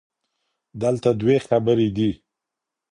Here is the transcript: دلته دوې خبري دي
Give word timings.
دلته 0.81 1.09
دوې 1.21 1.37
خبري 1.47 1.89
دي 1.95 2.11